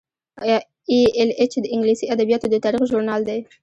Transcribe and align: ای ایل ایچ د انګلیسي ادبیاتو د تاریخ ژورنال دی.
ای 0.89 0.99
ایل 1.17 1.29
ایچ 1.39 1.53
د 1.61 1.65
انګلیسي 1.73 2.05
ادبیاتو 2.13 2.47
د 2.49 2.55
تاریخ 2.65 2.81
ژورنال 2.89 3.21
دی. 3.29 3.39